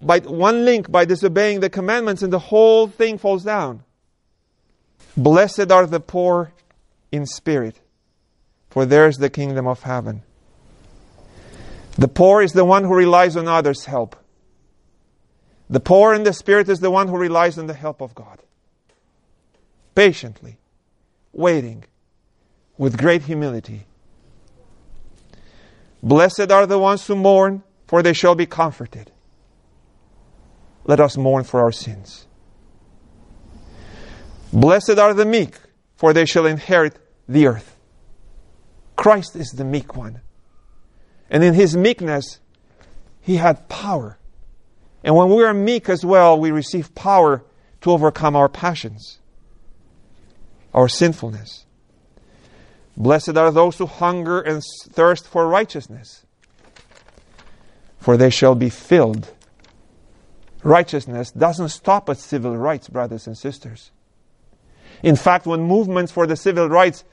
by 0.00 0.20
one 0.20 0.64
link 0.64 0.90
by 0.90 1.04
disobeying 1.04 1.60
the 1.60 1.68
commandments 1.68 2.22
and 2.22 2.32
the 2.32 2.38
whole 2.38 2.86
thing 2.86 3.18
falls 3.18 3.44
down. 3.44 3.84
Blessed 5.16 5.70
are 5.70 5.86
the 5.86 6.00
poor 6.00 6.52
in 7.12 7.26
spirit, 7.26 7.80
for 8.70 8.86
theirs 8.86 9.18
the 9.18 9.28
kingdom 9.28 9.66
of 9.66 9.82
heaven. 9.82 10.22
The 11.98 12.08
poor 12.08 12.40
is 12.40 12.52
the 12.52 12.64
one 12.64 12.84
who 12.84 12.94
relies 12.94 13.36
on 13.36 13.48
others' 13.48 13.84
help. 13.84 14.16
The 15.68 15.80
poor 15.80 16.14
in 16.14 16.22
the 16.22 16.32
spirit 16.32 16.68
is 16.68 16.80
the 16.80 16.90
one 16.90 17.08
who 17.08 17.16
relies 17.16 17.58
on 17.58 17.66
the 17.66 17.74
help 17.74 18.00
of 18.00 18.14
God. 18.14 18.40
Patiently, 19.94 20.56
waiting, 21.32 21.84
with 22.78 22.96
great 22.96 23.22
humility. 23.22 23.86
Blessed 26.02 26.50
are 26.50 26.66
the 26.66 26.78
ones 26.78 27.06
who 27.06 27.14
mourn, 27.14 27.62
for 27.86 28.02
they 28.02 28.12
shall 28.12 28.34
be 28.34 28.46
comforted. 28.46 29.12
Let 30.84 31.00
us 31.00 31.16
mourn 31.16 31.44
for 31.44 31.60
our 31.60 31.72
sins. 31.72 32.26
Blessed 34.52 34.98
are 34.98 35.14
the 35.14 35.26
meek, 35.26 35.58
for 35.96 36.12
they 36.12 36.24
shall 36.24 36.46
inherit 36.46 36.98
the 37.28 37.46
earth. 37.46 37.76
Christ 38.96 39.36
is 39.36 39.50
the 39.50 39.64
meek 39.64 39.96
one. 39.96 40.20
And 41.30 41.44
in 41.44 41.54
his 41.54 41.76
meekness, 41.76 42.40
he 43.20 43.36
had 43.36 43.68
power. 43.68 44.18
And 45.04 45.14
when 45.14 45.28
we 45.30 45.44
are 45.44 45.54
meek 45.54 45.88
as 45.88 46.04
well, 46.04 46.38
we 46.38 46.50
receive 46.50 46.94
power 46.94 47.44
to 47.82 47.90
overcome 47.92 48.36
our 48.36 48.48
passions, 48.48 49.18
our 50.74 50.88
sinfulness. 50.88 51.66
Blessed 53.00 53.38
are 53.38 53.50
those 53.50 53.78
who 53.78 53.86
hunger 53.86 54.42
and 54.42 54.62
thirst 54.90 55.26
for 55.26 55.48
righteousness, 55.48 56.26
for 57.98 58.18
they 58.18 58.28
shall 58.28 58.54
be 58.54 58.68
filled. 58.68 59.32
Righteousness 60.62 61.30
doesn't 61.30 61.70
stop 61.70 62.10
at 62.10 62.18
civil 62.18 62.54
rights, 62.58 62.90
brothers 62.90 63.26
and 63.26 63.38
sisters. 63.38 63.90
In 65.02 65.16
fact, 65.16 65.46
when 65.46 65.62
movements 65.62 66.12
for 66.12 66.26
the 66.26 66.36
civil 66.36 66.68
rights 66.68 67.04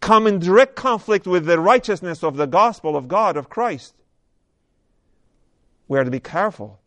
come 0.00 0.26
in 0.26 0.38
direct 0.38 0.76
conflict 0.76 1.26
with 1.26 1.44
the 1.44 1.60
righteousness 1.60 2.24
of 2.24 2.36
the 2.36 2.46
gospel 2.46 2.96
of 2.96 3.06
God, 3.06 3.36
of 3.36 3.50
Christ, 3.50 3.92
we 5.88 5.98
are 5.98 6.04
to 6.04 6.10
be 6.10 6.20
careful. 6.20 6.80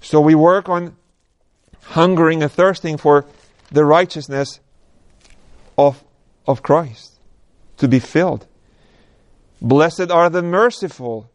So 0.00 0.20
we 0.20 0.34
work 0.34 0.68
on 0.68 0.96
hungering 1.84 2.42
and 2.42 2.50
thirsting 2.50 2.96
for 2.96 3.24
the 3.70 3.84
righteousness 3.84 4.58
of, 5.78 6.02
of 6.46 6.62
Christ, 6.62 7.18
to 7.78 7.88
be 7.88 7.98
filled. 7.98 8.46
Blessed 9.60 10.10
are 10.10 10.30
the 10.30 10.42
merciful. 10.42 11.30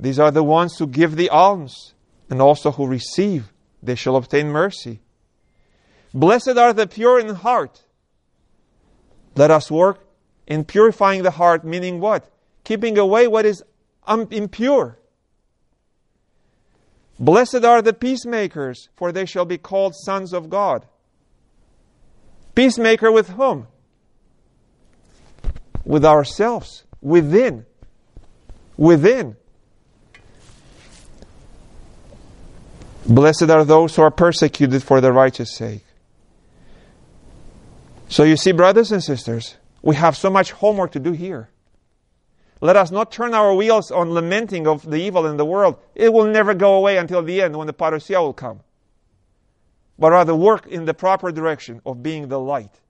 These 0.00 0.18
are 0.18 0.30
the 0.30 0.42
ones 0.42 0.78
who 0.78 0.86
give 0.86 1.16
the 1.16 1.28
alms 1.28 1.94
and 2.30 2.40
also 2.40 2.72
who 2.72 2.86
receive. 2.86 3.52
They 3.82 3.94
shall 3.94 4.16
obtain 4.16 4.48
mercy. 4.48 5.00
Blessed 6.14 6.56
are 6.56 6.72
the 6.72 6.86
pure 6.86 7.20
in 7.20 7.34
heart. 7.34 7.82
Let 9.36 9.50
us 9.50 9.70
work 9.70 10.04
in 10.46 10.64
purifying 10.64 11.22
the 11.22 11.30
heart, 11.32 11.64
meaning 11.64 12.00
what? 12.00 12.30
Keeping 12.64 12.98
away 12.98 13.28
what 13.28 13.44
is 13.46 13.62
um, 14.06 14.26
impure. 14.30 14.98
Blessed 17.18 17.64
are 17.64 17.82
the 17.82 17.92
peacemakers, 17.92 18.88
for 18.96 19.12
they 19.12 19.26
shall 19.26 19.44
be 19.44 19.58
called 19.58 19.94
sons 19.94 20.32
of 20.32 20.48
God. 20.48 20.86
Peacemaker 22.54 23.12
with 23.12 23.30
whom? 23.30 23.68
With 25.84 26.04
ourselves, 26.04 26.84
within. 27.00 27.64
Within. 28.76 29.36
Blessed 33.06 33.50
are 33.50 33.64
those 33.64 33.96
who 33.96 34.02
are 34.02 34.10
persecuted 34.10 34.82
for 34.82 35.00
the 35.00 35.12
righteous 35.12 35.54
sake. 35.54 35.84
So 38.08 38.22
you 38.22 38.36
see, 38.36 38.52
brothers 38.52 38.92
and 38.92 39.02
sisters, 39.02 39.56
we 39.82 39.96
have 39.96 40.16
so 40.16 40.28
much 40.30 40.52
homework 40.52 40.92
to 40.92 41.00
do 41.00 41.12
here. 41.12 41.48
Let 42.60 42.76
us 42.76 42.90
not 42.90 43.12
turn 43.12 43.34
our 43.34 43.54
wheels 43.54 43.90
on 43.90 44.10
lamenting 44.10 44.66
of 44.66 44.82
the 44.82 44.96
evil 44.96 45.26
in 45.26 45.36
the 45.36 45.44
world. 45.44 45.78
It 45.94 46.12
will 46.12 46.26
never 46.26 46.54
go 46.54 46.74
away 46.74 46.96
until 46.96 47.22
the 47.22 47.40
end 47.40 47.56
when 47.56 47.66
the 47.66 47.72
parousia 47.72 48.20
will 48.20 48.32
come. 48.32 48.60
But 49.98 50.12
rather 50.12 50.34
work 50.34 50.66
in 50.66 50.84
the 50.84 50.94
proper 50.94 51.30
direction 51.30 51.80
of 51.86 52.02
being 52.02 52.28
the 52.28 52.40
light. 52.40 52.80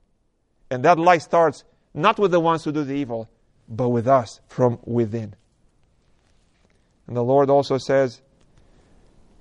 And 0.71 0.85
that 0.85 0.99
light 0.99 1.23
starts 1.23 1.65
not 1.99 2.19
with 2.19 2.31
the 2.31 2.41
ones 2.41 2.65
who 2.65 2.73
do 2.73 2.85
the 2.85 2.95
evil, 2.95 3.29
but 3.69 3.89
with 3.89 4.07
us 4.07 4.41
from 4.49 4.79
within. 4.85 5.35
And 7.07 7.17
the 7.17 7.25
Lord 7.25 7.51
also 7.51 7.79
says, 7.79 8.21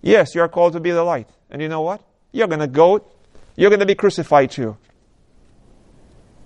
Yes, 0.02 0.36
you 0.36 0.42
are 0.42 0.48
called 0.48 0.74
to 0.74 0.80
be 0.80 0.92
the 0.92 1.04
light. 1.04 1.30
And 1.50 1.62
you 1.62 1.70
know 1.70 1.82
what? 1.82 2.02
You're 2.32 2.48
going 2.48 2.60
to 2.60 2.68
go, 2.68 3.04
you're 3.56 3.70
going 3.70 3.80
to 3.80 3.86
be 3.86 3.96
crucified 3.96 4.52
too. 4.52 4.78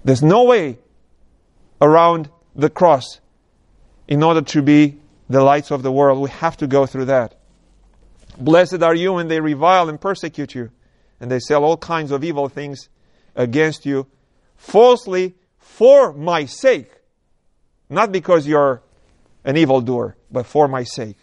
There's 0.04 0.24
no 0.24 0.44
way 0.44 0.80
around 1.82 2.30
the 2.56 2.70
cross 2.70 3.20
in 4.08 4.24
order 4.24 4.42
to 4.42 4.62
be 4.62 4.98
the 5.30 5.44
lights 5.44 5.72
of 5.72 5.84
the 5.84 5.92
world. 5.92 6.20
We 6.20 6.30
have 6.30 6.58
to 6.58 6.68
go 6.68 6.86
through 6.86 7.06
that. 7.06 7.36
Blessed 8.38 8.82
are 8.82 8.96
you 8.96 9.14
when 9.14 9.28
they 9.28 9.40
revile 9.40 9.90
and 9.90 10.00
persecute 10.00 10.56
you, 10.56 10.72
and 11.20 11.30
they 11.30 11.40
say 11.40 11.56
all 11.56 11.78
kinds 11.78 12.12
of 12.12 12.24
evil 12.24 12.50
things 12.50 12.90
against 13.36 13.86
you 13.86 14.08
falsely 14.56 15.36
for 15.72 16.14
my 16.14 16.46
sake. 16.46 16.92
Not 17.90 18.12
because 18.12 18.46
you're 18.46 18.82
an 19.44 19.58
evildoer, 19.58 20.16
but 20.30 20.46
for 20.46 20.68
my 20.68 20.84
sake. 20.84 21.18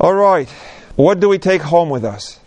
All 0.00 0.14
right. 0.14 0.48
What 0.96 1.20
do 1.20 1.28
we 1.28 1.38
take 1.38 1.62
home 1.62 1.90
with 1.90 2.04
us? 2.04 2.40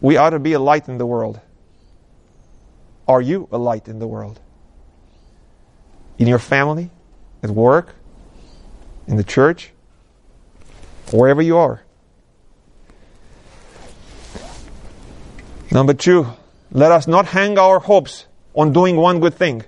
We 0.00 0.16
ought 0.16 0.30
to 0.30 0.38
be 0.38 0.52
a 0.52 0.58
light 0.58 0.88
in 0.88 0.98
the 0.98 1.06
world. 1.06 1.40
Are 3.08 3.22
you 3.22 3.48
a 3.52 3.58
light 3.58 3.88
in 3.88 4.00
the 4.00 4.06
world? 4.06 4.40
In 6.18 6.26
your 6.26 6.40
family, 6.40 6.90
at 7.42 7.50
work, 7.50 7.94
in 9.06 9.16
the 9.16 9.24
church, 9.24 9.70
wherever 11.12 11.40
you 11.40 11.56
are. 11.56 11.82
Number 15.70 15.94
two, 15.94 16.26
let 16.70 16.92
us 16.92 17.06
not 17.06 17.26
hang 17.26 17.58
our 17.58 17.78
hopes 17.78 18.26
on 18.54 18.72
doing 18.72 18.96
one 18.96 19.20
good 19.20 19.34
thing. 19.34 19.62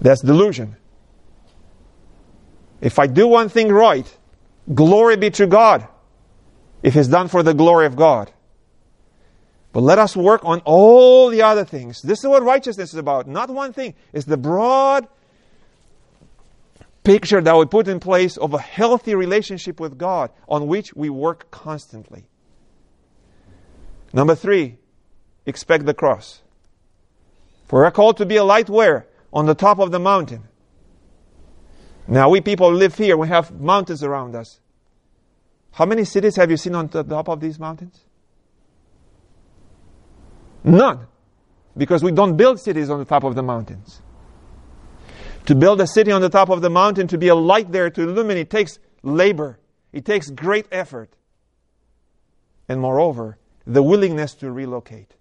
That's 0.00 0.22
delusion. 0.22 0.76
If 2.80 2.98
I 2.98 3.06
do 3.06 3.26
one 3.26 3.48
thing 3.48 3.68
right, 3.68 4.06
glory 4.72 5.16
be 5.16 5.30
to 5.30 5.46
God. 5.46 5.86
If 6.82 6.96
it's 6.96 7.08
done 7.08 7.28
for 7.28 7.42
the 7.42 7.52
glory 7.52 7.86
of 7.86 7.96
God. 7.96 8.32
But 9.72 9.82
let 9.82 9.98
us 9.98 10.16
work 10.16 10.44
on 10.44 10.60
all 10.64 11.28
the 11.28 11.42
other 11.42 11.64
things. 11.64 12.00
This 12.02 12.20
is 12.20 12.26
what 12.26 12.42
righteousness 12.42 12.92
is 12.92 12.98
about. 12.98 13.28
Not 13.28 13.50
one 13.50 13.72
thing. 13.72 13.94
It's 14.12 14.24
the 14.24 14.36
broad 14.36 15.06
picture 17.04 17.40
that 17.40 17.56
we 17.56 17.66
put 17.66 17.86
in 17.86 18.00
place 18.00 18.36
of 18.36 18.54
a 18.54 18.58
healthy 18.58 19.14
relationship 19.14 19.78
with 19.78 19.98
God 19.98 20.30
on 20.48 20.66
which 20.66 20.94
we 20.94 21.10
work 21.10 21.50
constantly. 21.50 22.26
Number 24.12 24.34
three, 24.34 24.78
expect 25.46 25.86
the 25.86 25.94
cross. 25.94 26.42
For 27.68 27.82
we're 27.82 27.90
called 27.90 28.16
to 28.16 28.26
be 28.26 28.36
a 28.36 28.44
light 28.44 28.68
where? 28.68 29.06
On 29.32 29.46
the 29.46 29.54
top 29.54 29.78
of 29.78 29.92
the 29.92 30.00
mountain. 30.00 30.48
Now, 32.08 32.28
we 32.28 32.40
people 32.40 32.72
live 32.72 32.96
here, 32.96 33.16
we 33.16 33.28
have 33.28 33.52
mountains 33.60 34.02
around 34.02 34.34
us. 34.34 34.58
How 35.72 35.86
many 35.86 36.04
cities 36.04 36.34
have 36.36 36.50
you 36.50 36.56
seen 36.56 36.74
on 36.74 36.88
the 36.88 37.04
top 37.04 37.28
of 37.28 37.40
these 37.40 37.60
mountains? 37.60 38.00
None. 40.64 41.06
Because 41.76 42.02
we 42.02 42.10
don't 42.10 42.36
build 42.36 42.58
cities 42.58 42.90
on 42.90 42.98
the 42.98 43.04
top 43.04 43.22
of 43.22 43.36
the 43.36 43.42
mountains. 43.42 44.02
To 45.46 45.54
build 45.54 45.80
a 45.80 45.86
city 45.86 46.10
on 46.10 46.20
the 46.20 46.28
top 46.28 46.48
of 46.50 46.60
the 46.60 46.70
mountain, 46.70 47.06
to 47.08 47.18
be 47.18 47.28
a 47.28 47.34
light 47.34 47.70
there, 47.70 47.88
to 47.90 48.02
illuminate, 48.02 48.50
takes 48.50 48.80
labor. 49.02 49.60
It 49.92 50.04
takes 50.04 50.30
great 50.30 50.66
effort. 50.72 51.14
And 52.68 52.80
moreover, 52.80 53.38
the 53.66 53.82
willingness 53.82 54.34
to 54.34 54.50
relocate. 54.50 55.14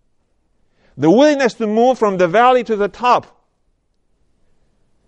The 0.98 1.10
willingness 1.10 1.54
to 1.56 1.68
move 1.68 1.98
from 1.98 2.18
the 2.18 2.28
valley 2.28 2.64
to 2.66 2.76
the 2.76 2.88
top. 2.88 3.46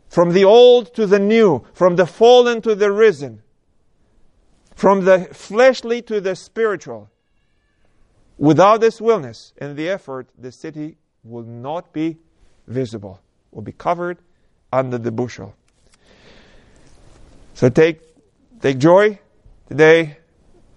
From 0.10 0.34
the 0.34 0.46
old 0.46 0.94
to 0.96 1.06
the 1.06 1.20
new. 1.20 1.66
From 1.74 1.96
the 1.96 2.06
fallen 2.06 2.62
to 2.62 2.76
the 2.76 2.92
risen. 2.92 3.42
From 4.76 5.06
the 5.06 5.28
fleshly 5.32 6.02
to 6.04 6.22
the 6.22 6.36
spiritual. 6.36 7.10
Without 8.38 8.82
this 8.82 9.00
willingness 9.00 9.54
and 9.58 9.78
the 9.78 9.90
effort, 9.90 10.28
the 10.38 10.52
city 10.52 10.98
will 11.24 11.44
not 11.44 11.94
be 11.94 12.18
visible, 12.68 13.22
will 13.52 13.62
be 13.62 13.72
covered 13.72 14.18
under 14.74 14.98
the 14.98 15.12
bushel. 15.12 15.54
So 17.54 17.70
take, 17.70 18.02
take 18.62 18.80
joy 18.80 19.20
today. 19.68 20.18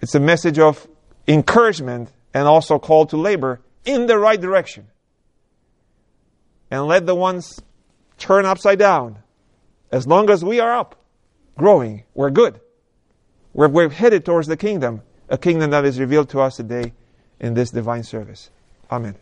It's 0.03 0.15
a 0.15 0.21
message 0.21 0.59
of 0.59 0.87
encouragement 1.27 2.11
and 2.35 2.49
also 2.49 2.79
call 2.79 3.07
to 3.07 3.17
labor 3.17 3.61
in 3.85 4.07
the 4.07 4.19
right 4.19 4.41
direction. 4.41 4.89
And 6.71 6.87
let 6.87 7.07
the 7.07 7.15
ones 7.15 7.63
turn 8.19 8.45
upside 8.45 8.79
down. 8.79 9.19
As 9.93 10.07
long 10.07 10.29
as 10.29 10.45
we 10.45 10.59
are 10.59 10.75
up, 10.75 10.97
growing, 11.57 12.03
we're 12.15 12.31
good. 12.31 12.61
We're, 13.53 13.69
we're 13.69 13.89
headed 13.89 14.25
towards 14.25 14.49
the 14.49 14.57
kingdom, 14.57 15.03
a 15.29 15.39
kingdom 15.39 15.71
that 15.71 15.85
is 15.85 16.01
revealed 16.01 16.31
to 16.31 16.41
us 16.41 16.57
today 16.57 16.93
in 17.39 17.55
this 17.55 17.71
divine 17.71 18.03
service. 18.03 18.51
Amen. 18.91 19.15